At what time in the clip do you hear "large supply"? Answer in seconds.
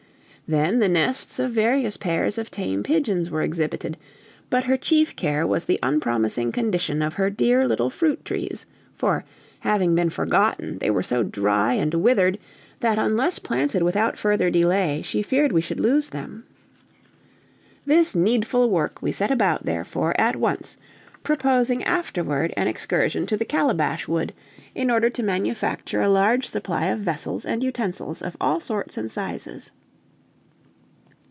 26.09-26.87